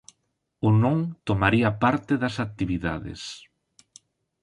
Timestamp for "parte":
1.83-2.13